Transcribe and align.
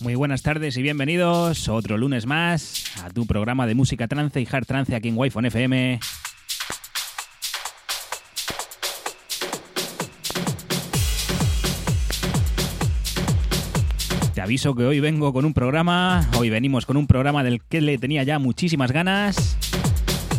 Muy 0.00 0.14
buenas 0.14 0.42
tardes 0.42 0.76
y 0.76 0.82
bienvenidos 0.82 1.68
otro 1.68 1.98
lunes 1.98 2.26
más 2.26 2.84
a 3.02 3.10
tu 3.10 3.26
programa 3.26 3.66
de 3.66 3.74
música 3.74 4.08
trance 4.08 4.40
y 4.40 4.48
hard 4.50 4.66
trance 4.66 4.94
aquí 4.94 5.08
en 5.08 5.18
Wi-Fi 5.18 5.46
FM. 5.46 6.00
Te 14.34 14.40
aviso 14.40 14.74
que 14.74 14.84
hoy 14.84 15.00
vengo 15.00 15.32
con 15.32 15.44
un 15.44 15.54
programa, 15.54 16.28
hoy 16.38 16.50
venimos 16.50 16.86
con 16.86 16.96
un 16.96 17.06
programa 17.06 17.44
del 17.44 17.62
que 17.62 17.80
le 17.80 17.98
tenía 17.98 18.22
ya 18.24 18.38
muchísimas 18.38 18.90
ganas. 18.90 19.56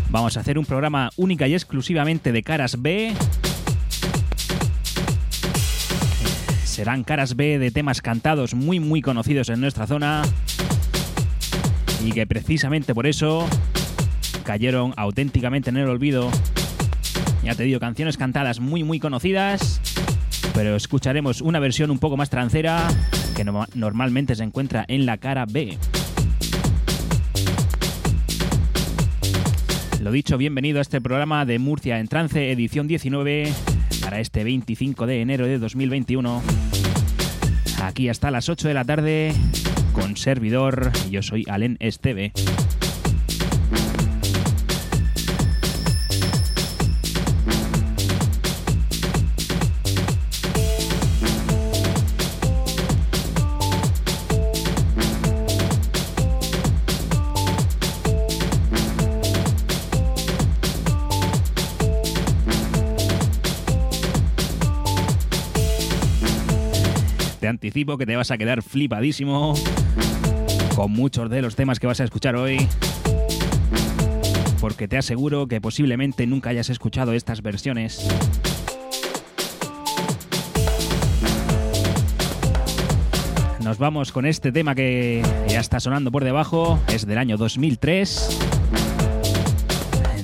Vamos 0.10 0.38
a 0.38 0.40
hacer 0.40 0.58
un 0.58 0.66
programa 0.66 1.10
única 1.18 1.48
y 1.48 1.54
exclusivamente 1.54 2.32
de 2.32 2.42
caras 2.44 2.82
B, 2.82 3.14
serán 6.64 7.04
caras 7.04 7.36
B 7.36 7.58
de 7.60 7.72
temas 7.72 8.02
cantados 8.02 8.54
muy 8.54 8.80
muy 8.80 9.02
conocidos 9.02 9.50
en 9.50 9.62
nuestra 9.62 9.88
zona 9.88 10.24
y 12.06 12.12
que 12.12 12.26
precisamente 12.28 12.94
por 12.94 13.08
eso 13.08 13.48
cayeron 14.44 14.94
auténticamente 14.96 15.70
en 15.70 15.78
el 15.78 15.88
olvido. 15.90 16.30
Ya 17.44 17.56
te 17.56 17.64
digo, 17.64 17.80
canciones 17.80 18.18
cantadas 18.18 18.60
muy 18.60 18.84
muy 18.84 19.00
conocidas, 19.00 19.82
pero 20.54 20.76
escucharemos 20.76 21.42
una 21.42 21.60
versión 21.60 21.92
un 21.92 22.00
poco 22.00 22.16
más 22.18 22.30
trancera 22.30 22.88
que 23.36 23.44
no- 23.44 23.66
normalmente 23.74 24.36
se 24.36 24.44
encuentra 24.44 24.86
en 24.88 25.06
la 25.06 25.18
cara 25.18 25.46
B. 25.46 25.78
Lo 30.06 30.12
dicho, 30.12 30.38
bienvenido 30.38 30.78
a 30.78 30.82
este 30.84 31.02
programa 31.02 31.46
de 31.46 31.58
Murcia 31.58 32.00
en 32.00 32.08
Trance, 32.08 32.52
edición 32.52 32.88
19, 32.88 33.52
para 34.04 34.20
este 34.20 34.44
25 34.44 35.08
de 35.08 35.22
enero 35.22 35.48
de 35.48 35.58
2021. 35.58 36.44
Aquí 37.82 38.08
hasta 38.08 38.30
las 38.30 38.48
8 38.48 38.68
de 38.68 38.74
la 38.76 38.86
tarde, 38.86 39.34
con 39.94 40.16
servidor, 40.16 40.92
yo 41.10 41.24
soy 41.24 41.44
Alen 41.50 41.78
Esteve. 41.80 42.34
Anticipo 67.76 67.98
que 67.98 68.06
te 68.06 68.16
vas 68.16 68.32
a 68.32 68.38
quedar 68.38 68.62
flipadísimo 68.62 69.54
con 70.78 70.92
muchos 70.94 71.30
de 71.30 71.42
los 71.42 71.58
temas 71.58 71.78
que 71.78 71.88
vas 71.88 72.00
a 72.00 72.06
escuchar 72.06 72.38
hoy. 72.38 72.70
Porque 74.62 74.88
te 74.88 74.98
aseguro 74.98 75.50
que 75.50 75.60
posiblemente 75.60 76.26
nunca 76.26 76.52
hayas 76.52 76.70
escuchado 76.70 77.12
estas 77.12 77.42
versiones. 77.42 78.08
Nos 83.62 83.78
vamos 83.78 84.14
con 84.14 84.26
este 84.26 84.54
tema 84.54 84.74
que 84.74 85.22
ya 85.50 85.60
está 85.60 85.82
sonando 85.82 86.14
por 86.14 86.24
debajo. 86.24 86.80
Es 86.88 87.06
del 87.06 87.18
año 87.18 87.36
2003. 87.36 88.40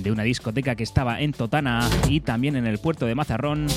De 0.02 0.10
una 0.10 0.24
discoteca 0.24 0.76
que 0.76 0.84
estaba 0.84 1.20
en 1.20 1.34
Totana 1.34 1.90
y 2.08 2.22
también 2.22 2.56
en 2.56 2.66
el 2.66 2.78
puerto 2.78 3.08
de 3.08 3.16
Mazarrón. 3.16 3.68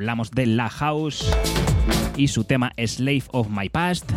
Hablamos 0.00 0.30
de 0.30 0.46
La 0.46 0.70
House 0.70 1.30
y 2.16 2.28
su 2.28 2.44
tema 2.44 2.72
Slave 2.78 3.24
of 3.32 3.48
My 3.50 3.68
Past. 3.68 4.10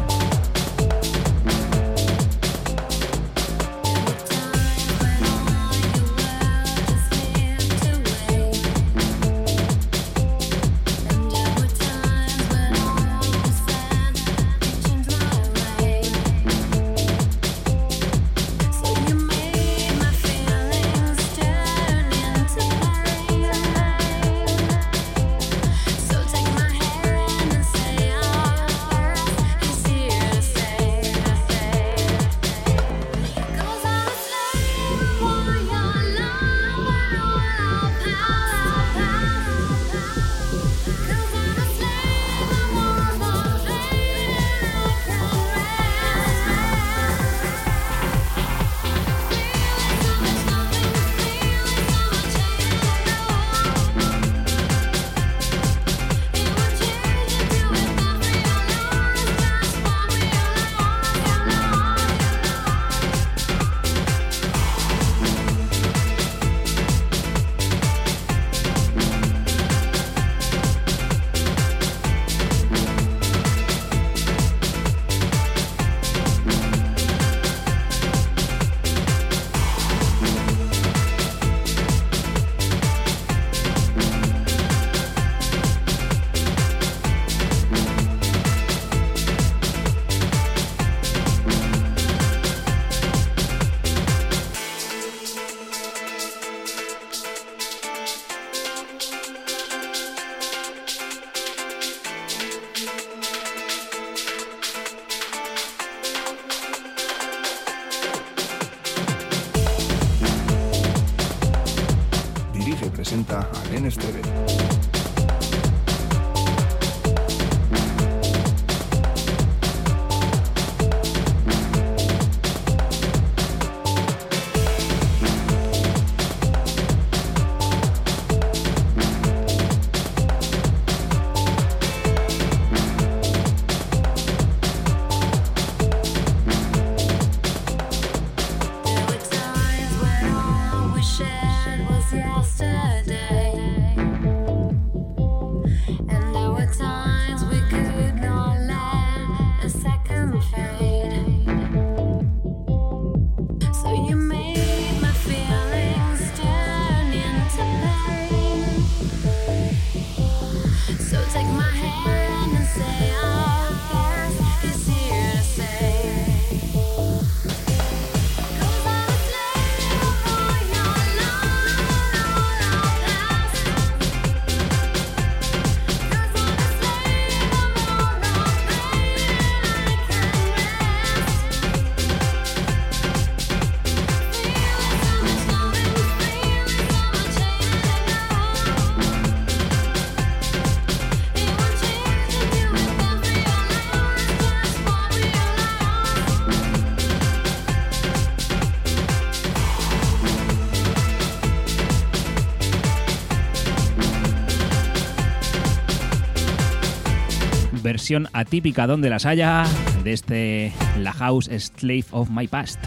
Atípica 208.34 208.86
donde 208.86 209.10
las 209.10 209.26
haya 209.26 209.64
de 210.04 210.12
este 210.12 210.74
La 211.00 211.14
House 211.14 211.46
Slave 211.46 212.06
of 212.12 212.30
My 212.30 212.48
Past. 212.48 212.80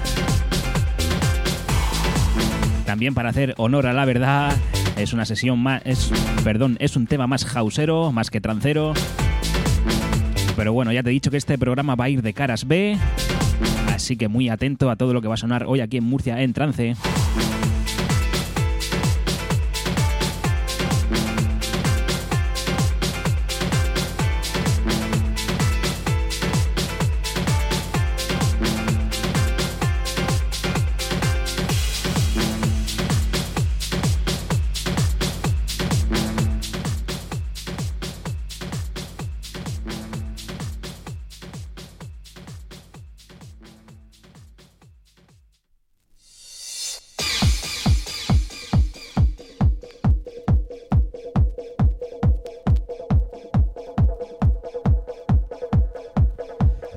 También 2.84 3.14
para 3.14 3.30
hacer 3.30 3.54
honor 3.56 3.86
a 3.86 3.94
la 3.94 4.04
verdad, 4.04 4.54
es 4.96 5.12
una 5.12 5.24
sesión 5.24 5.58
más, 5.58 5.80
es, 5.84 6.10
perdón, 6.44 6.76
es 6.80 6.96
un 6.96 7.06
tema 7.06 7.26
más 7.26 7.56
hausero, 7.56 8.12
más 8.12 8.30
que 8.30 8.40
trancero. 8.40 8.92
Pero 10.54 10.72
bueno, 10.72 10.92
ya 10.92 11.02
te 11.02 11.10
he 11.10 11.12
dicho 11.12 11.30
que 11.30 11.38
este 11.38 11.56
programa 11.56 11.94
va 11.94 12.04
a 12.04 12.08
ir 12.10 12.20
de 12.20 12.34
caras 12.34 12.68
B, 12.68 12.98
así 13.94 14.16
que 14.16 14.28
muy 14.28 14.50
atento 14.50 14.90
a 14.90 14.96
todo 14.96 15.14
lo 15.14 15.22
que 15.22 15.28
va 15.28 15.34
a 15.34 15.38
sonar 15.38 15.64
hoy 15.66 15.80
aquí 15.80 15.96
en 15.96 16.04
Murcia 16.04 16.42
en 16.42 16.52
trance. 16.52 16.94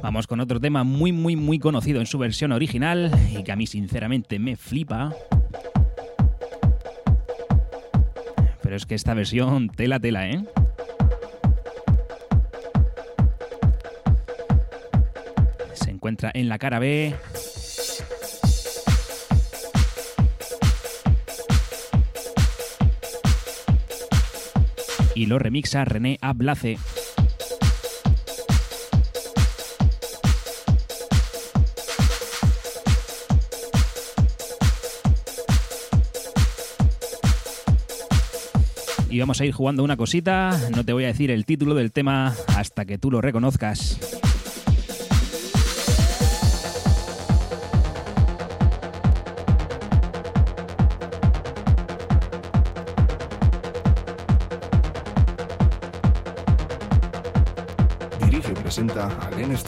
Vamos 0.10 0.26
con 0.26 0.40
otro 0.40 0.60
tema 0.60 0.84
muy, 0.84 1.12
muy, 1.12 1.36
muy 1.36 1.60
conocido 1.60 2.00
en 2.00 2.08
su 2.08 2.18
versión 2.18 2.52
original 2.52 3.12
y 3.32 3.44
que 3.44 3.52
a 3.52 3.56
mí 3.56 3.68
sinceramente 3.68 4.40
me 4.40 4.56
flipa. 4.56 5.14
Pero 8.64 8.76
es 8.76 8.88
que 8.88 8.96
esta 8.96 9.14
versión 9.14 9.70
tela 9.70 10.00
tela, 10.00 10.28
¿eh? 10.28 10.44
Se 15.74 15.92
encuentra 15.92 16.32
en 16.34 16.50
la 16.50 16.58
cara 16.58 16.80
B. 16.80 17.14
Y 25.14 25.28
lo 25.28 25.38
remixa 25.38 25.86
René 25.86 26.18
Ablace. 26.20 26.80
Vamos 39.20 39.42
a 39.42 39.46
ir 39.46 39.52
jugando 39.52 39.84
una 39.84 39.98
cosita. 39.98 40.58
No 40.76 40.84
te 40.84 40.94
voy 40.94 41.04
a 41.04 41.08
decir 41.08 41.32
el 41.32 41.46
título 41.46 41.76
del 41.76 41.92
tema 41.92 42.36
hasta 42.56 42.86
que 42.86 42.98
tú 42.98 43.12
lo 43.12 43.22
reconozcas. 43.22 44.00
Dirige 58.24 58.52
y 58.52 58.56
presenta 58.56 59.08
a 59.08 59.32
Lenes 59.32 59.64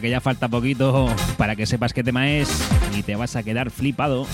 que 0.00 0.10
ya 0.10 0.20
falta 0.20 0.48
poquito 0.48 1.08
para 1.36 1.56
que 1.56 1.66
sepas 1.66 1.92
qué 1.92 2.02
tema 2.02 2.30
es 2.30 2.48
y 2.96 3.02
te 3.02 3.16
vas 3.16 3.36
a 3.36 3.42
quedar 3.42 3.70
flipado. 3.70 4.26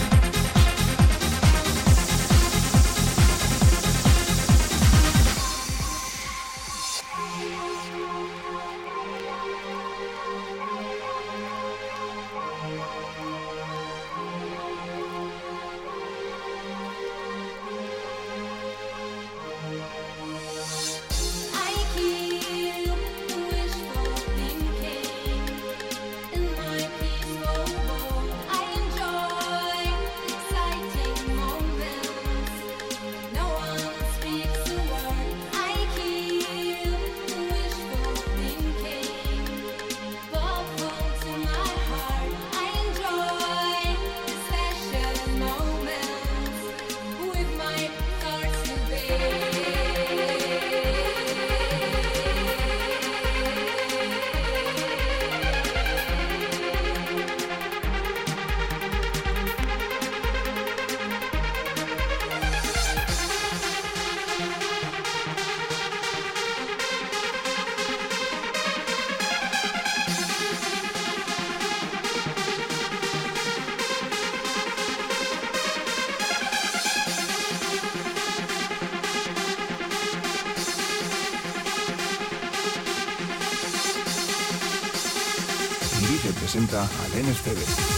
Presenta 87.17 87.51
a 87.51 87.96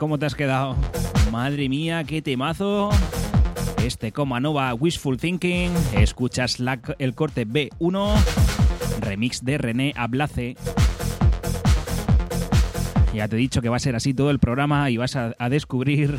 ¿Cómo 0.00 0.18
te 0.18 0.24
has 0.24 0.34
quedado? 0.34 0.76
Madre 1.30 1.68
mía, 1.68 2.04
qué 2.04 2.22
temazo. 2.22 2.88
Este 3.84 4.12
Coma 4.12 4.40
Nova 4.40 4.72
Wishful 4.72 5.18
Thinking. 5.18 5.70
Escuchas 5.92 6.56
el 6.98 7.14
corte 7.14 7.46
B1, 7.46 8.14
remix 9.02 9.44
de 9.44 9.58
René 9.58 9.92
Ablace. 9.94 10.56
Ya 13.12 13.28
te 13.28 13.36
he 13.36 13.38
dicho 13.38 13.60
que 13.60 13.68
va 13.68 13.76
a 13.76 13.78
ser 13.78 13.94
así 13.94 14.14
todo 14.14 14.30
el 14.30 14.38
programa 14.38 14.88
y 14.88 14.96
vas 14.96 15.16
a 15.16 15.48
descubrir 15.50 16.18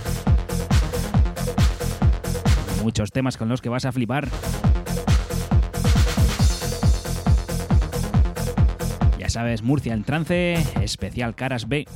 muchos 2.83 3.11
temas 3.11 3.35
con 3.35 3.49
los 3.49 3.61
que 3.61 3.69
vas 3.69 3.85
a 3.85 3.91
flipar. 3.91 4.29
Ya 9.17 9.29
sabes, 9.29 9.63
Murcia 9.63 9.95
en 9.95 10.03
trance, 10.03 10.53
especial 10.83 11.33
Caras 11.33 11.67
B. 11.67 11.87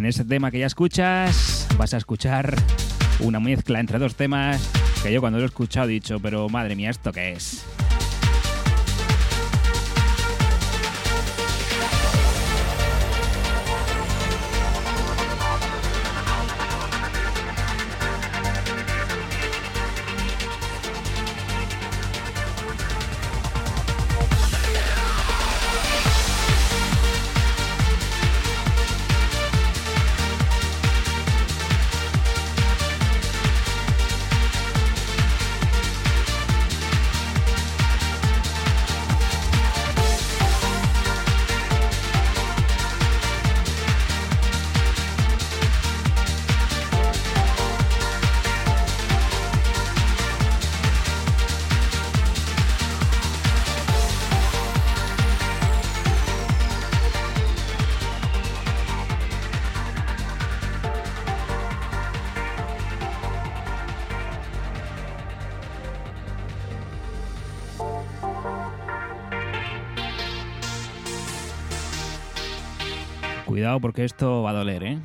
en 0.00 0.06
ese 0.06 0.24
tema 0.24 0.50
que 0.50 0.58
ya 0.58 0.66
escuchas, 0.66 1.68
vas 1.76 1.92
a 1.92 1.98
escuchar 1.98 2.56
una 3.20 3.38
mezcla 3.38 3.80
entre 3.80 3.98
dos 3.98 4.14
temas 4.14 4.66
que 5.02 5.12
yo 5.12 5.20
cuando 5.20 5.38
lo 5.38 5.44
he 5.44 5.46
escuchado 5.46 5.90
he 5.90 5.92
dicho, 5.92 6.18
pero 6.20 6.48
madre 6.48 6.74
mía, 6.74 6.88
¿esto 6.88 7.12
qué 7.12 7.32
es? 7.32 7.66
Porque 73.78 74.04
esto 74.04 74.42
va 74.42 74.50
a 74.50 74.54
doler, 74.54 74.82
¿eh? 74.82 74.98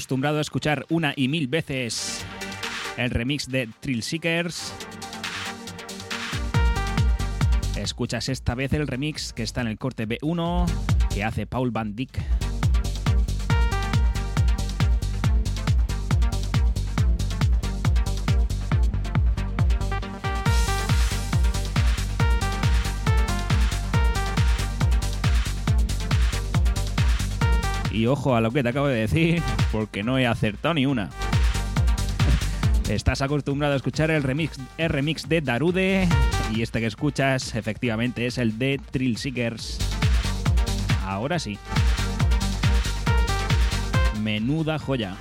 Acostumbrado 0.00 0.38
a 0.38 0.40
escuchar 0.40 0.86
una 0.88 1.12
y 1.14 1.28
mil 1.28 1.46
veces 1.46 2.24
el 2.96 3.10
remix 3.10 3.46
de 3.50 3.68
Thrill 3.80 4.02
Seekers. 4.02 4.72
Escuchas 7.76 8.30
esta 8.30 8.54
vez 8.54 8.72
el 8.72 8.86
remix 8.86 9.34
que 9.34 9.42
está 9.42 9.60
en 9.60 9.66
el 9.66 9.76
corte 9.76 10.08
B1 10.08 10.66
que 11.12 11.22
hace 11.22 11.46
Paul 11.46 11.70
Van 11.70 11.94
Dyck. 11.94 12.18
Y 28.00 28.06
ojo 28.06 28.34
a 28.34 28.40
lo 28.40 28.50
que 28.50 28.62
te 28.62 28.70
acabo 28.70 28.86
de 28.86 28.98
decir, 28.98 29.42
porque 29.70 30.02
no 30.02 30.18
he 30.18 30.26
acertado 30.26 30.72
ni 30.72 30.86
una. 30.86 31.10
Estás 32.88 33.20
acostumbrado 33.20 33.74
a 33.74 33.76
escuchar 33.76 34.10
el 34.10 34.22
remix, 34.22 34.58
el 34.78 34.88
remix 34.88 35.28
de 35.28 35.42
Darude 35.42 36.08
y 36.54 36.62
este 36.62 36.80
que 36.80 36.86
escuchas 36.86 37.54
efectivamente 37.56 38.24
es 38.24 38.38
el 38.38 38.58
de 38.58 38.80
Thrill 38.90 39.18
Seekers. 39.18 39.78
Ahora 41.04 41.38
sí. 41.38 41.58
Menuda 44.22 44.78
joya. 44.78 45.14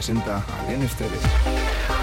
Presenta 0.00 0.42
a 0.46 0.70
Len 0.70 1.99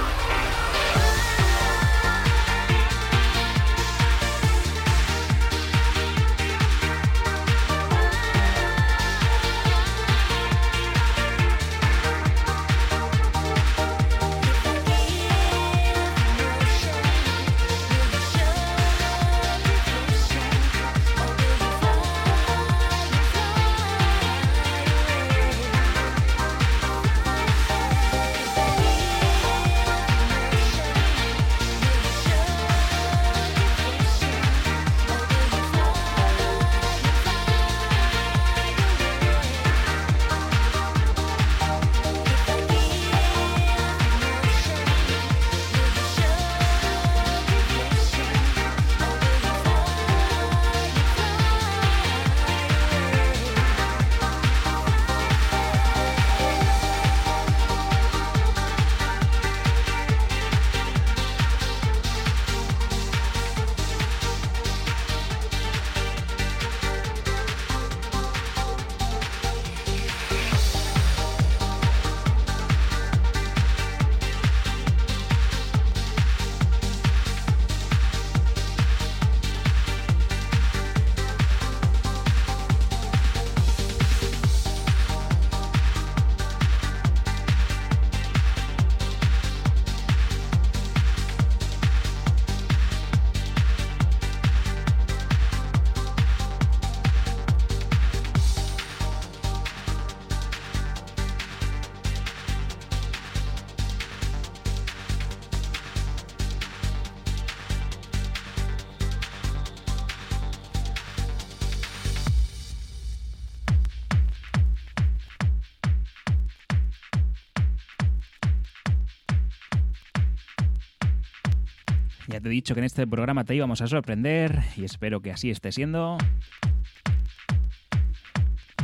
dicho 122.58 122.74
que 122.74 122.80
en 122.80 122.86
este 122.86 123.06
programa 123.06 123.44
te 123.44 123.54
íbamos 123.54 123.82
a 123.82 123.88
sorprender 123.88 124.64
y 124.76 124.84
espero 124.84 125.22
que 125.22 125.32
así 125.32 125.52
esté 125.52 125.72
siendo. 125.72 126.18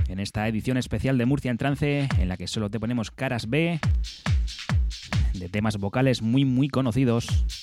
En 0.07 0.19
esta 0.19 0.47
edición 0.47 0.77
especial 0.77 1.17
de 1.17 1.25
Murcia 1.25 1.49
en 1.49 1.57
Trance, 1.57 2.07
en 2.19 2.29
la 2.29 2.38
que 2.38 2.45
solo 2.45 2.69
te 2.69 2.79
ponemos 2.79 3.09
caras 3.09 3.49
B 3.49 3.79
de 5.33 5.49
temas 5.49 5.77
vocales 5.77 6.21
muy 6.21 6.45
muy 6.45 6.69
conocidos. 6.69 7.62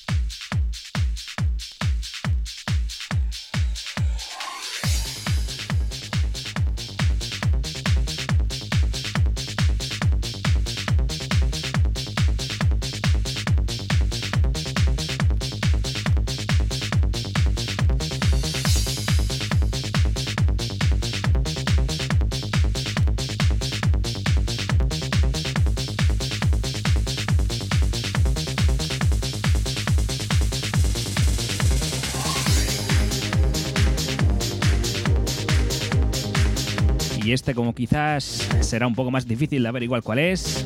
Este 37.51 37.57
como 37.57 37.75
quizás 37.75 38.49
será 38.61 38.87
un 38.87 38.95
poco 38.95 39.11
más 39.11 39.27
difícil 39.27 39.65
de 39.65 39.69
averiguar 39.69 40.05
cuál 40.05 40.21
es. 40.21 40.63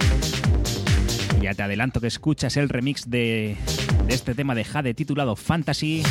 Ya 1.40 1.54
te 1.54 1.62
adelanto 1.62 1.98
que 1.98 2.08
escuchas 2.08 2.58
el 2.58 2.68
remix 2.68 3.08
de, 3.08 3.56
de 4.06 4.14
este 4.14 4.34
tema 4.34 4.54
de 4.54 4.64
Jade 4.64 4.92
titulado 4.92 5.34
Fantasy. 5.34 6.02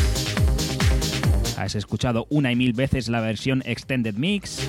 Has 1.57 1.75
escuchado 1.75 2.25
una 2.31 2.51
y 2.51 2.55
mil 2.55 2.73
veces 2.73 3.07
la 3.07 3.21
versión 3.21 3.61
Extended 3.67 4.15
Mix. 4.15 4.65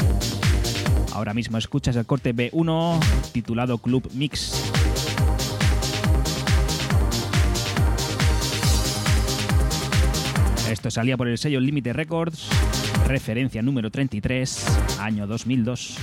Ahora 1.12 1.32
mismo 1.32 1.56
escuchas 1.56 1.96
el 1.96 2.04
corte 2.04 2.34
B1 2.34 3.00
titulado 3.32 3.78
Club 3.78 4.10
Mix. 4.12 4.62
Esto 10.70 10.90
salía 10.90 11.16
por 11.16 11.28
el 11.28 11.38
sello 11.38 11.60
Limited 11.60 11.94
Records, 11.94 12.48
referencia 13.06 13.62
número 13.62 13.90
33, 13.90 14.98
año 15.00 15.26
2002. 15.26 15.98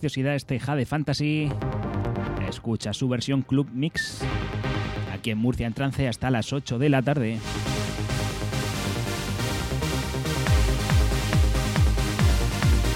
Preciosidad 0.00 0.34
este 0.34 0.58
Jade 0.58 0.86
Fantasy. 0.86 1.50
Escucha 2.48 2.94
su 2.94 3.06
versión 3.06 3.42
Club 3.42 3.68
Mix. 3.74 4.22
Aquí 5.12 5.30
en 5.30 5.36
Murcia 5.36 5.66
en 5.66 5.74
trance 5.74 6.08
hasta 6.08 6.30
las 6.30 6.54
8 6.54 6.78
de 6.78 6.88
la 6.88 7.02
tarde. 7.02 7.38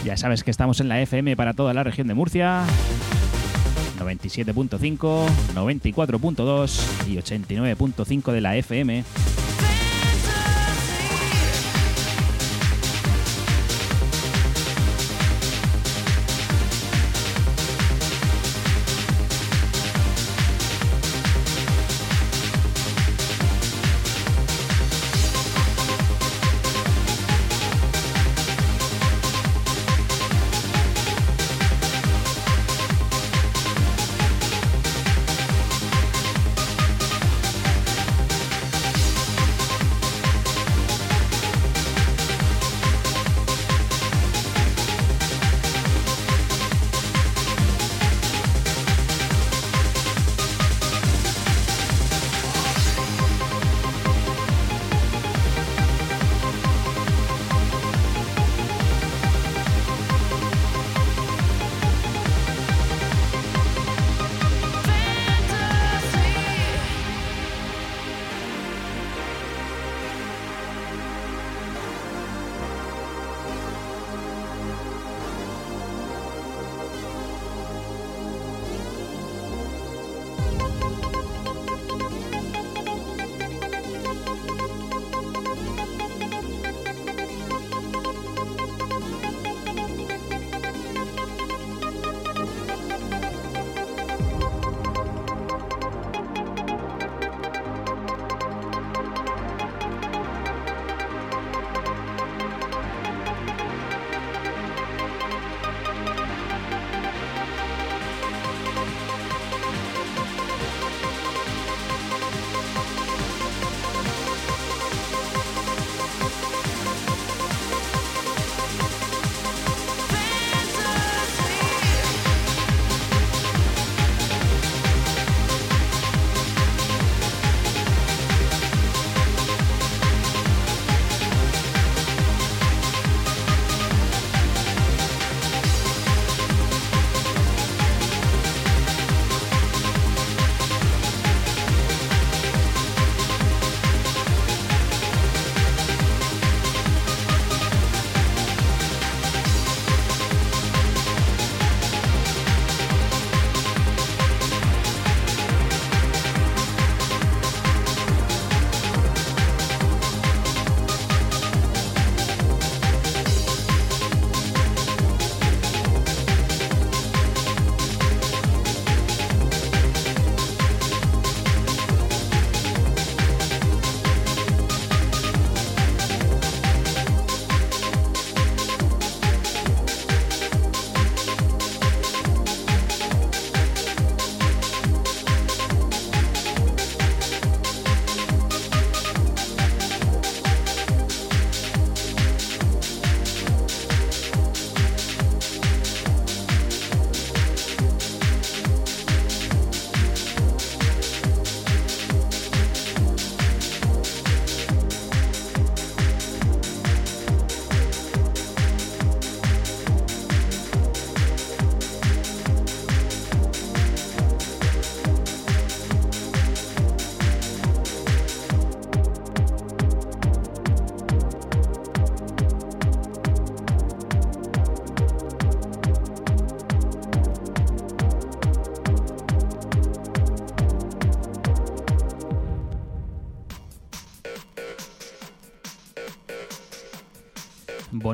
Ya 0.02 0.16
sabes 0.16 0.44
que 0.44 0.50
estamos 0.50 0.80
en 0.80 0.88
la 0.88 1.02
FM 1.02 1.36
para 1.36 1.52
toda 1.52 1.74
la 1.74 1.84
región 1.84 2.08
de 2.08 2.14
Murcia. 2.14 2.64
97.5, 3.98 5.26
94.2 5.54 7.08
y 7.08 7.16
89.5 7.16 8.32
de 8.32 8.40
la 8.40 8.56
FM. 8.56 9.04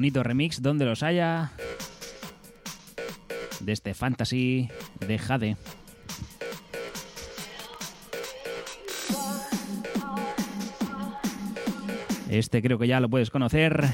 Bonito 0.00 0.22
remix 0.22 0.62
donde 0.62 0.86
los 0.86 1.02
haya 1.02 1.52
de 3.60 3.70
este 3.70 3.92
fantasy 3.92 4.70
de 5.06 5.18
Jade. 5.18 5.58
Este 12.30 12.62
creo 12.62 12.78
que 12.78 12.86
ya 12.86 12.98
lo 12.98 13.10
puedes 13.10 13.28
conocer. 13.28 13.84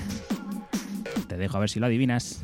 Te 1.26 1.36
dejo 1.36 1.56
a 1.56 1.60
ver 1.60 1.70
si 1.70 1.80
lo 1.80 1.86
adivinas. 1.86 2.40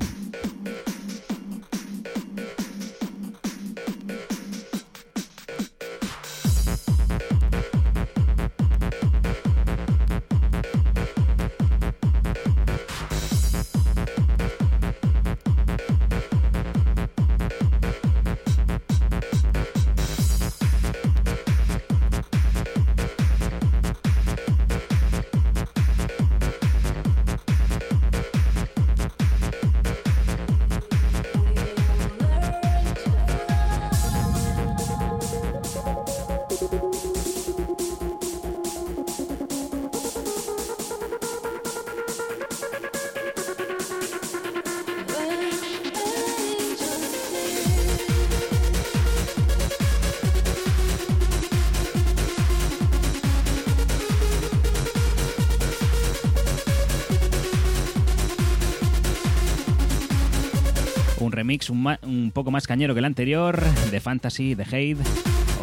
Poco 62.32 62.50
más 62.50 62.66
cañero 62.66 62.94
que 62.94 63.00
el 63.00 63.04
anterior, 63.04 63.62
de 63.90 64.00
Fantasy, 64.00 64.54
de 64.54 64.64
Hade 64.64 64.96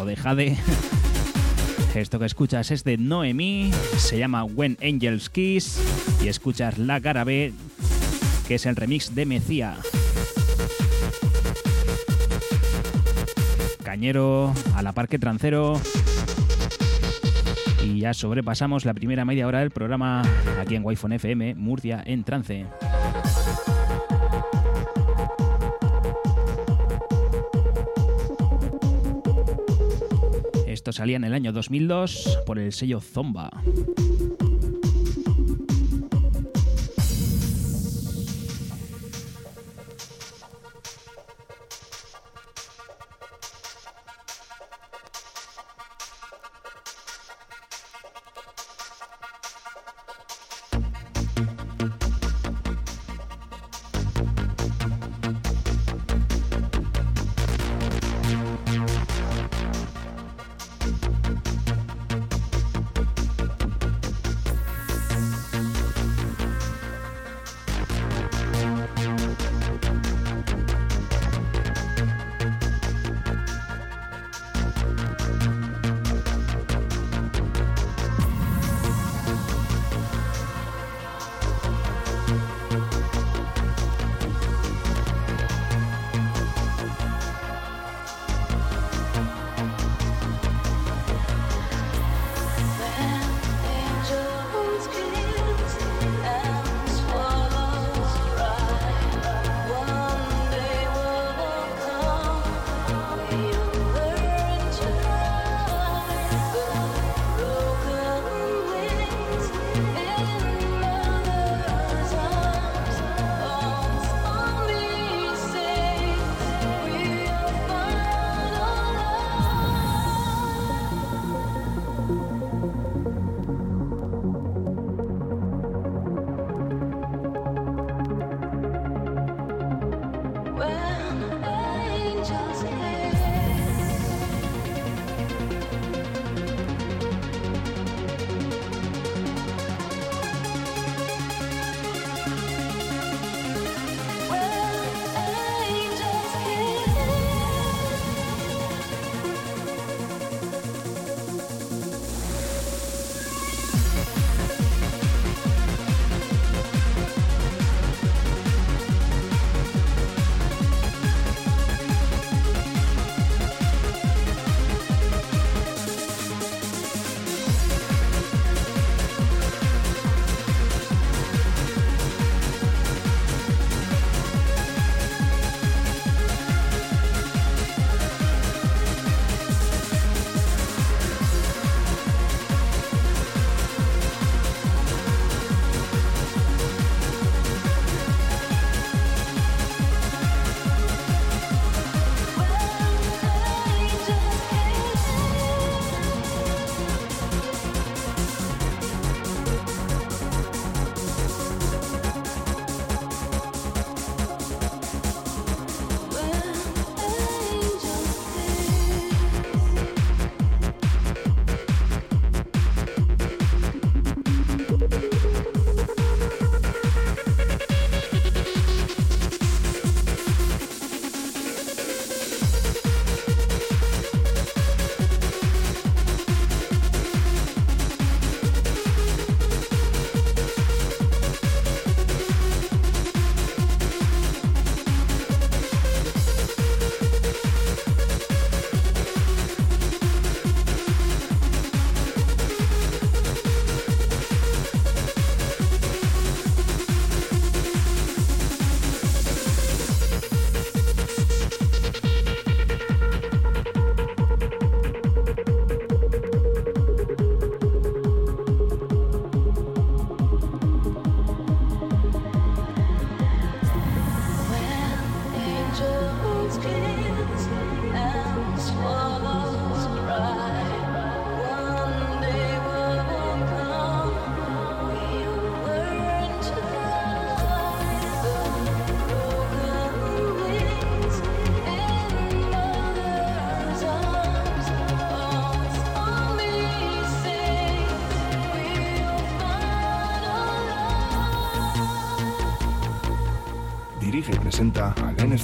o 0.00 0.04
de 0.04 0.16
Jade. 0.16 0.56
Esto 1.94 2.18
que 2.18 2.26
escuchas 2.26 2.70
es 2.70 2.84
de 2.84 2.96
Noemi, 2.96 3.72
se 3.96 4.18
llama 4.18 4.44
When 4.44 4.78
Angels 4.80 5.28
Kiss 5.28 5.80
y 6.22 6.28
escuchas 6.28 6.78
la 6.78 7.00
cara 7.00 7.24
B, 7.24 7.52
que 8.46 8.54
es 8.54 8.66
el 8.66 8.76
remix 8.76 9.14
de 9.14 9.26
Mecía. 9.26 9.76
Cañero, 13.82 14.54
a 14.76 14.82
la 14.82 14.92
par 14.92 15.08
que 15.08 15.18
trancero. 15.18 15.80
Y 17.82 18.00
ya 18.00 18.14
sobrepasamos 18.14 18.84
la 18.84 18.94
primera 18.94 19.24
media 19.24 19.46
hora 19.46 19.60
del 19.60 19.70
programa 19.70 20.22
aquí 20.60 20.76
en 20.76 20.84
Wi-Fi 20.84 21.14
FM, 21.14 21.56
Murcia 21.56 22.02
en 22.06 22.22
trance. 22.22 22.66
Salía 30.92 31.16
en 31.16 31.24
el 31.24 31.34
año 31.34 31.52
2002 31.52 32.40
por 32.46 32.58
el 32.58 32.72
sello 32.72 33.00
Zomba. 33.00 33.50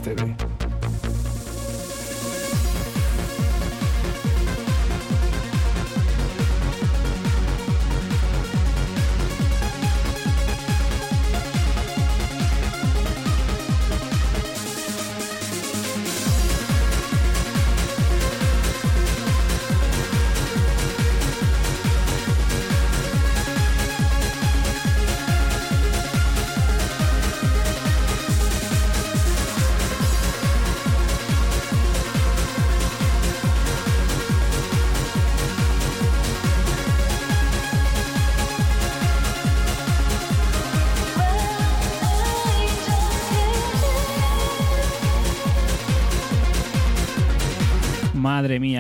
A 0.07 0.56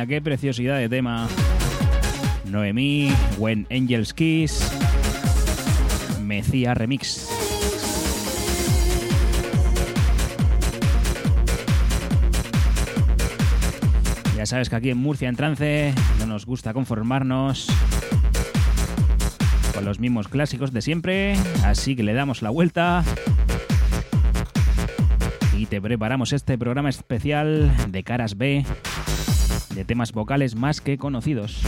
qué 0.05 0.20
preciosidad 0.20 0.76
de 0.76 0.90
tema. 0.90 1.26
Noemí, 2.44 3.11
When 3.38 3.66
Angels 3.70 4.12
Kiss, 4.12 4.61
Mecía 6.22 6.74
Remix. 6.74 7.30
Ya 14.36 14.44
sabes 14.44 14.68
que 14.68 14.76
aquí 14.76 14.90
en 14.90 14.99
Murcia 14.99 15.30
en 15.30 15.36
trance 15.36 15.94
no 16.18 16.26
nos 16.26 16.44
gusta 16.44 16.74
conformarnos 16.74 17.68
con 19.72 19.84
los 19.86 19.99
mismos 19.99 20.28
clásicos 20.28 20.72
de 20.72 20.82
siempre, 20.82 21.36
así 21.64 21.97
que 21.97 22.03
le 22.03 22.12
damos 22.12 22.42
la 22.42 22.51
vuelta 22.51 23.03
y 25.57 25.64
te 25.66 25.80
preparamos 25.80 26.34
este 26.34 26.59
programa 26.59 26.90
especial 26.90 27.72
de 27.88 28.05
caras 28.05 28.36
B 28.36 28.66
de 29.77 29.85
temas 29.85 30.12
vocales 30.12 30.57
más 30.57 30.81
que 30.81 30.97
conocidos. 30.97 31.61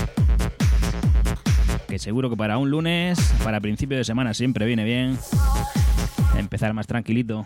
Que 1.89 1.99
seguro 1.99 2.31
que 2.31 2.37
para 2.37 2.57
un 2.57 2.71
lunes, 2.71 3.19
para 3.45 3.61
principio 3.61 3.99
de 3.99 4.05
semana 4.05 4.33
siempre 4.33 4.67
viene 4.67 4.85
bien 4.85 5.19
empezar 6.37 6.73
más 6.73 6.87
tranquilito. 6.87 7.45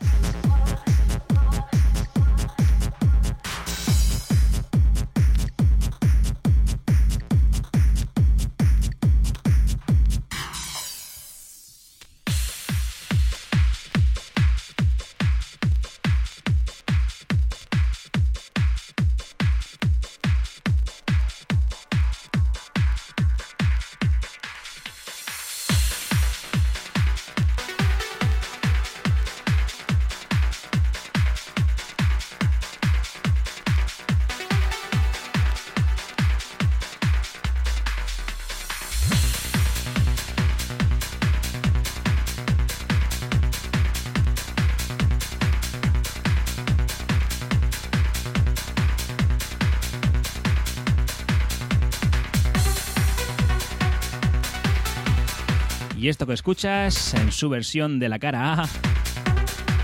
Escuchas 56.33 57.15
en 57.15 57.33
su 57.33 57.49
versión 57.49 57.99
de 57.99 58.09
la 58.09 58.19
cara 58.19 58.55
A. 58.55 58.69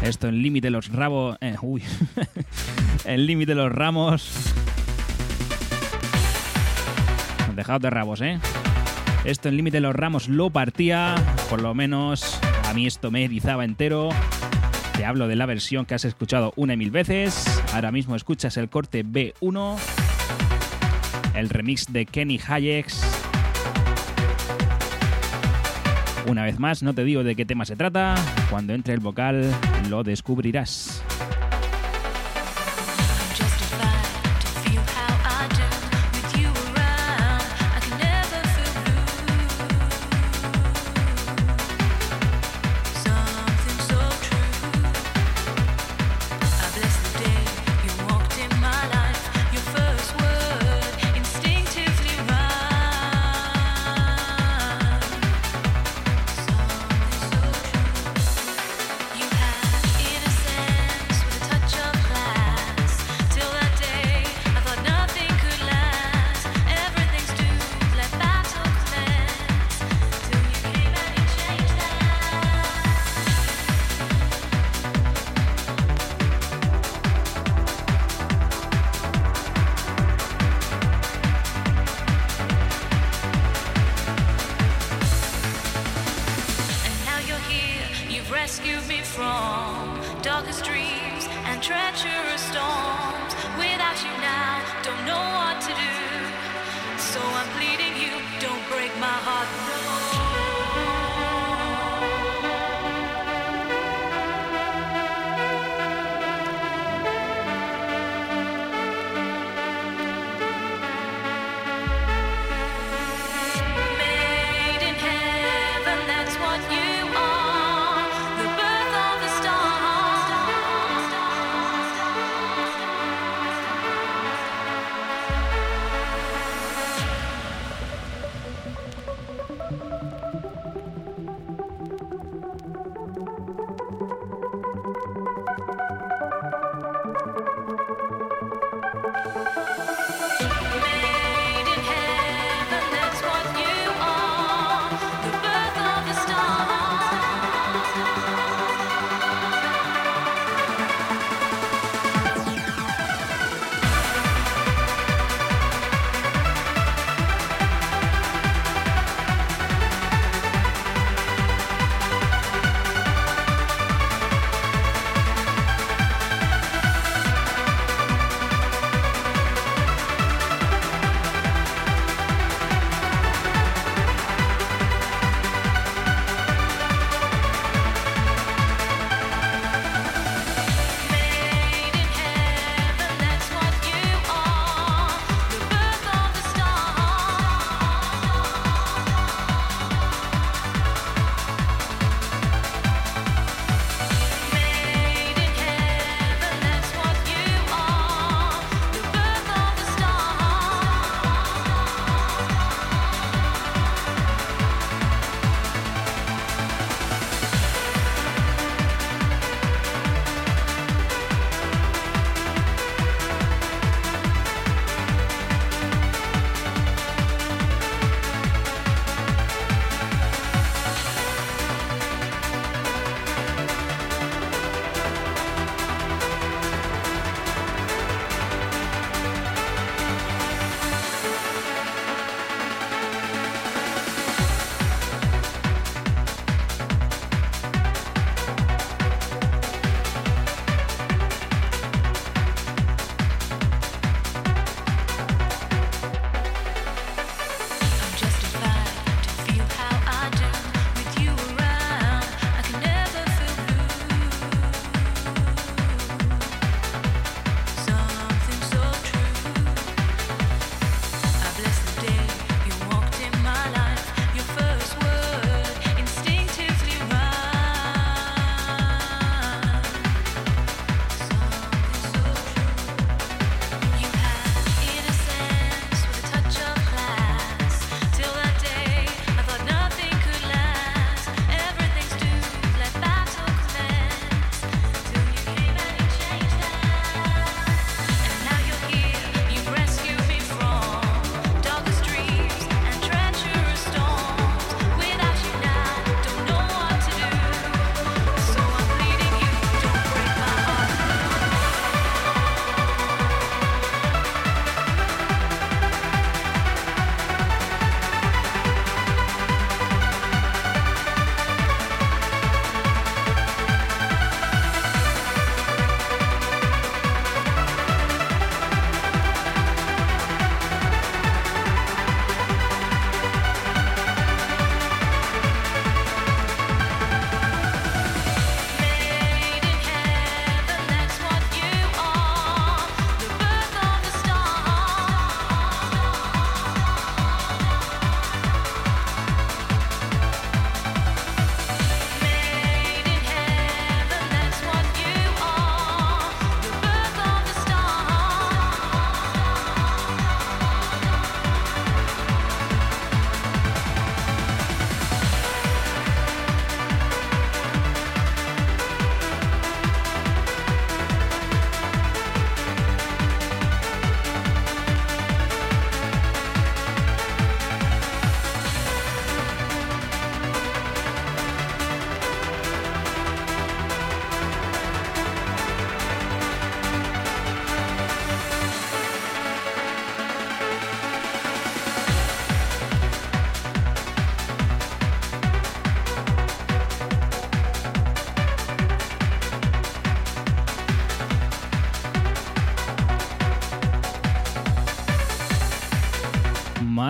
Esto 0.02 0.28
en 0.28 0.42
límite 0.42 0.70
los 0.70 0.88
rabos. 0.88 1.36
eh, 1.40 1.56
uy. 1.60 1.82
en 3.04 3.26
límite 3.26 3.54
los 3.54 3.70
ramos. 3.72 4.52
Dejad 7.54 7.80
de 7.80 7.90
rabos, 7.90 8.20
¿eh? 8.20 8.38
Esto 9.24 9.48
en 9.48 9.56
límite 9.56 9.80
los 9.80 9.94
ramos 9.94 10.28
lo 10.28 10.50
partía. 10.50 11.16
Por 11.50 11.60
lo 11.60 11.74
menos 11.74 12.38
a 12.64 12.72
mí 12.74 12.86
esto 12.86 13.10
me 13.10 13.24
erizaba 13.24 13.64
entero. 13.64 14.10
Te 14.96 15.04
hablo 15.04 15.28
de 15.28 15.36
la 15.36 15.46
versión 15.46 15.86
que 15.86 15.94
has 15.94 16.04
escuchado 16.04 16.52
una 16.56 16.74
y 16.74 16.76
mil 16.76 16.90
veces. 16.90 17.46
Ahora 17.72 17.90
mismo 17.90 18.14
escuchas 18.14 18.56
el 18.56 18.68
corte 18.68 19.04
B1. 19.04 19.76
El 21.34 21.48
remix 21.48 21.92
de 21.92 22.06
Kenny 22.06 22.40
Hayek. 22.46 22.86
Una 26.28 26.44
vez 26.44 26.58
más, 26.58 26.82
no 26.82 26.92
te 26.92 27.04
digo 27.04 27.24
de 27.24 27.34
qué 27.34 27.46
tema 27.46 27.64
se 27.64 27.74
trata. 27.74 28.14
Cuando 28.50 28.74
entre 28.74 28.92
el 28.92 29.00
vocal, 29.00 29.50
lo 29.88 30.04
descubrirás. 30.04 31.02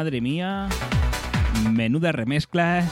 Madre 0.09 0.23
mía. 0.23 0.67
Menuda 1.71 2.13
remezcla. 2.13 2.83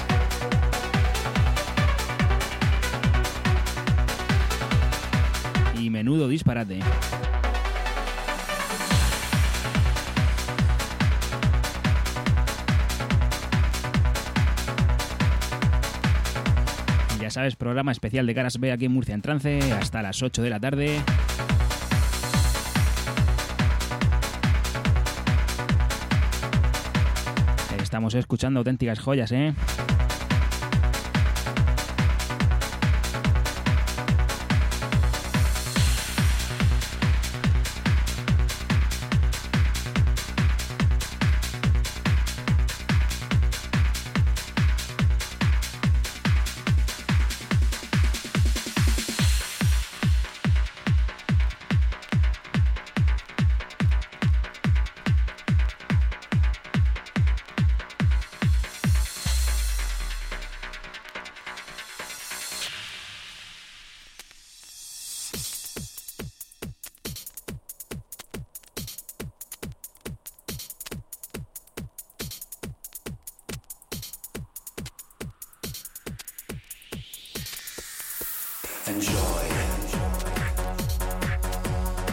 Y 5.81 5.89
menudo 5.89 6.29
disparate. 6.29 6.81
Ya 17.19 17.31
sabes, 17.31 17.57
programa 17.57 17.93
especial 17.93 18.27
de 18.27 18.35
Caras 18.35 18.61
B 18.61 18.73
aquí 18.73 18.85
en 18.85 18.93
Murcia 18.93 19.15
en 19.15 19.23
Trance 19.23 19.73
hasta 19.73 20.03
las 20.03 20.23
8 20.23 20.43
de 20.43 20.51
la 20.51 20.61
tarde. 20.61 21.01
Estamos 28.07 28.21
escuchando 28.21 28.61
auténticas 28.61 29.01
joyas, 29.01 29.33
¿eh? 29.33 29.53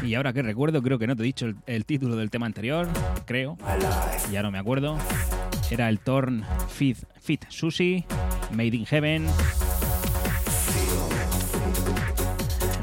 Y 0.03 0.15
ahora 0.15 0.33
que 0.33 0.41
recuerdo, 0.41 0.81
creo 0.81 0.99
que 0.99 1.07
no 1.07 1.15
te 1.15 1.23
he 1.23 1.25
dicho 1.25 1.47
el, 1.65 1.85
título 1.85 2.17
del 2.17 2.29
tema 2.29 2.45
anterior, 2.45 2.89
creo, 3.25 3.57
ya 4.31 4.43
no 4.43 4.51
me 4.51 4.59
acuerdo. 4.59 4.97
Era 5.71 5.87
el 5.87 5.99
Torn 5.99 6.43
Fit, 6.67 6.97
Fit 7.21 7.45
Sushi, 7.47 8.03
Made 8.51 8.75
in 8.75 8.85
Heaven, 8.85 9.25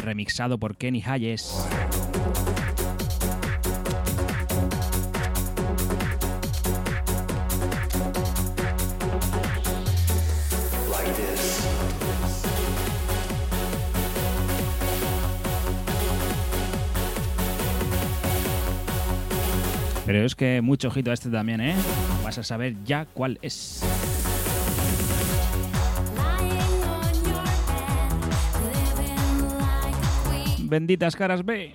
remixado 0.02 0.58
por 0.58 0.76
Kenny 0.76 1.02
Hayes. 1.06 1.52
Pero 20.12 20.26
es 20.26 20.34
que 20.34 20.60
mucho 20.60 20.88
ojito 20.88 21.12
a 21.12 21.14
este 21.14 21.30
también, 21.30 21.60
¿eh? 21.60 21.76
Vas 22.24 22.36
a 22.36 22.42
saber 22.42 22.74
ya 22.82 23.04
cuál 23.04 23.38
es. 23.42 23.80
Benditas 30.64 31.14
caras 31.14 31.44
B. 31.44 31.74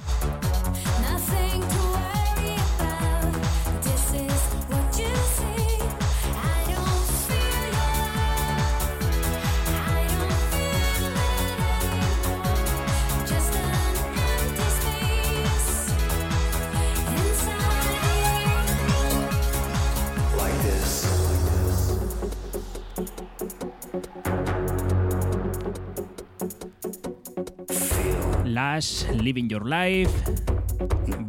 Living 28.75 29.47
Your 29.47 29.63
Life. 29.63 30.11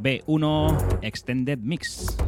B1 0.02 0.98
Extended 1.06 1.62
Mix. 1.62 2.18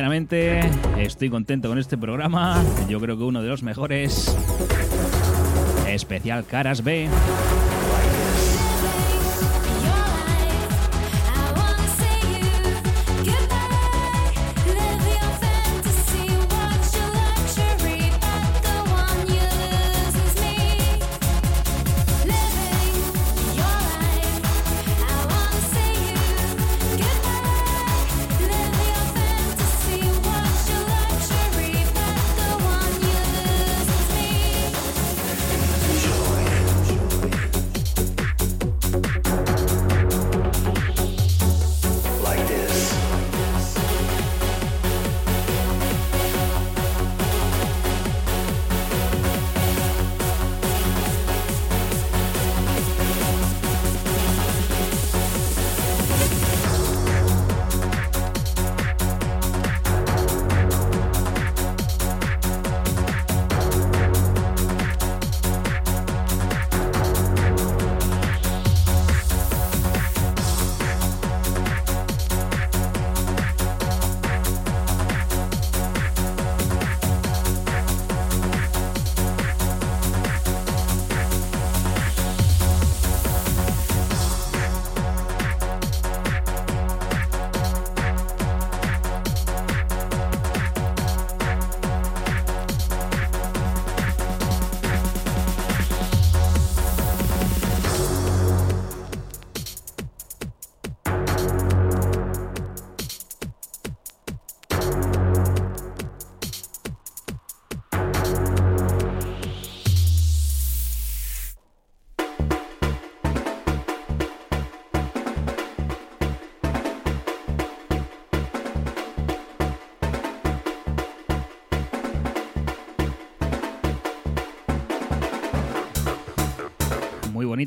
Sinceramente, 0.00 0.60
estoy 0.96 1.28
contento 1.28 1.68
con 1.68 1.78
este 1.78 1.98
programa. 1.98 2.64
Yo 2.88 2.98
creo 3.00 3.18
que 3.18 3.24
uno 3.24 3.42
de 3.42 3.48
los 3.50 3.62
mejores. 3.62 4.34
Especial 5.86 6.46
Caras 6.46 6.82
B. 6.82 7.06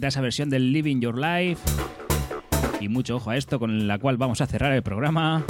esa 0.01 0.21
versión 0.21 0.49
del 0.49 0.71
Living 0.71 0.99
Your 0.99 1.17
Life. 1.17 1.61
Y 2.79 2.89
mucho 2.89 3.17
ojo 3.17 3.29
a 3.29 3.37
esto 3.37 3.59
con 3.59 3.87
la 3.87 3.99
cual 3.99 4.17
vamos 4.17 4.41
a 4.41 4.47
cerrar 4.47 4.73
el 4.73 4.81
programa. 4.81 5.43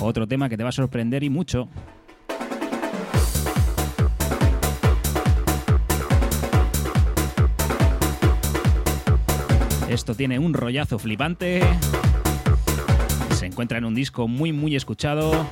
Otro 0.00 0.26
tema 0.26 0.48
que 0.48 0.56
te 0.56 0.62
va 0.62 0.70
a 0.70 0.72
sorprender 0.72 1.22
y 1.22 1.30
mucho. 1.30 1.68
Esto 9.88 10.14
tiene 10.14 10.38
un 10.38 10.54
rollazo 10.54 10.98
flipante. 10.98 11.60
Se 13.30 13.46
encuentra 13.46 13.78
en 13.78 13.84
un 13.84 13.94
disco 13.94 14.26
muy 14.26 14.52
muy 14.52 14.74
escuchado 14.74 15.46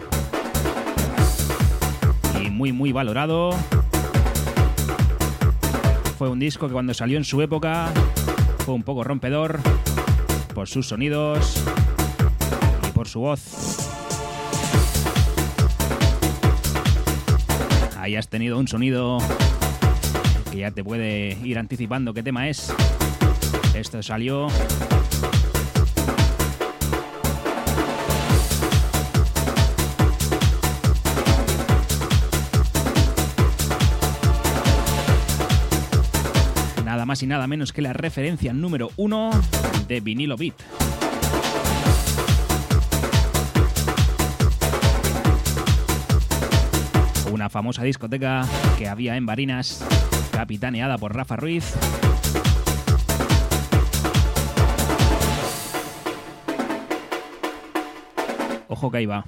y 2.43 2.51
muy 2.51 2.73
muy 2.73 2.93
valorado. 2.93 3.55
Fue 6.23 6.31
un 6.31 6.39
disco 6.39 6.69
que 6.69 6.73
cuando 6.73 6.95
salió 6.95 7.19
en 7.19 7.25
su 7.25 7.43
época 7.43 7.93
fue 8.59 8.75
un 8.75 8.85
poco 8.85 9.03
rompedor 9.03 9.59
por 10.55 10.69
sus 10.69 10.87
sonidos 10.87 11.61
y 12.89 12.93
por 12.93 13.09
su 13.09 13.19
voz. 13.19 13.91
Ahí 17.99 18.15
has 18.15 18.29
tenido 18.29 18.57
un 18.57 18.69
sonido 18.69 19.19
que 20.53 20.59
ya 20.59 20.71
te 20.71 20.85
puede 20.85 21.37
ir 21.43 21.59
anticipando 21.59 22.15
qué 22.15 22.23
tema 22.23 22.49
es. 22.49 22.73
Esto 23.75 24.01
salió 24.01 24.47
más 37.13 37.23
y 37.23 37.27
nada 37.27 37.47
menos 37.47 37.75
que 37.75 37.83
la 37.83 37.93
referencia 37.93 38.55
número 38.55 38.91
uno 38.97 39.33
de 39.87 40.01
vinilo 40.01 40.39
beat. 40.39 40.55
Una 47.31 47.51
famosa 47.51 47.83
discoteca 47.83 48.47
que 48.79 48.89
había 48.89 49.17
en 49.17 49.27
Barinas, 49.27 49.85
capitaneada 50.33 50.97
por 50.97 51.15
Rafa 51.15 51.37
Ruiz. 51.37 51.75
Ojo 58.69 58.91
que 58.91 58.97
ahí 58.97 59.05
va. 59.05 59.27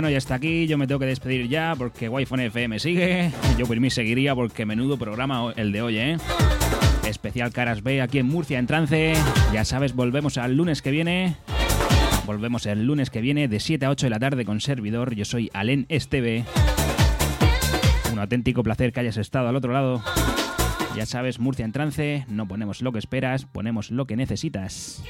Bueno, 0.00 0.14
y 0.14 0.16
hasta 0.16 0.34
aquí 0.34 0.66
yo 0.66 0.78
me 0.78 0.86
tengo 0.86 0.98
que 0.98 1.04
despedir 1.04 1.46
ya 1.46 1.74
porque 1.76 2.08
Wi-Fi 2.08 2.44
FM 2.44 2.78
sigue. 2.78 3.32
Yo 3.58 3.66
por 3.66 3.78
mí 3.78 3.90
seguiría 3.90 4.34
porque 4.34 4.64
menudo 4.64 4.96
programa 4.96 5.52
el 5.56 5.72
de 5.72 5.82
hoy, 5.82 5.98
¿eh? 5.98 6.16
Especial 7.06 7.52
Caras 7.52 7.82
B 7.82 8.00
aquí 8.00 8.18
en 8.18 8.24
Murcia 8.24 8.58
en 8.58 8.66
trance. 8.66 9.12
Ya 9.52 9.66
sabes, 9.66 9.94
volvemos 9.94 10.38
al 10.38 10.56
lunes 10.56 10.80
que 10.80 10.90
viene. 10.90 11.36
Volvemos 12.24 12.64
el 12.64 12.86
lunes 12.86 13.10
que 13.10 13.20
viene 13.20 13.46
de 13.46 13.60
7 13.60 13.84
a 13.84 13.90
8 13.90 14.06
de 14.06 14.10
la 14.10 14.18
tarde 14.18 14.46
con 14.46 14.62
servidor. 14.62 15.14
Yo 15.14 15.26
soy 15.26 15.50
Alen 15.52 15.84
Esteve. 15.90 16.46
Un 18.10 18.20
auténtico 18.20 18.62
placer 18.62 18.94
que 18.94 19.00
hayas 19.00 19.18
estado 19.18 19.50
al 19.50 19.56
otro 19.56 19.74
lado. 19.74 20.02
Ya 20.96 21.04
sabes, 21.04 21.38
Murcia 21.38 21.66
en 21.66 21.72
trance, 21.72 22.24
no 22.26 22.48
ponemos 22.48 22.80
lo 22.80 22.90
que 22.92 23.00
esperas, 23.00 23.44
ponemos 23.44 23.90
lo 23.90 24.06
que 24.06 24.16
necesitas. 24.16 25.02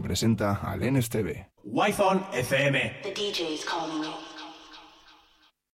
Presenta 0.00 0.60
al 0.62 0.80
NSTV. 0.80 1.46
Wi-Fi 1.64 2.26
FM. 2.32 3.02
The 3.02 3.12
DJ 3.12 3.54
is 3.54 3.64
calling 3.64 4.04
you. 4.04 4.33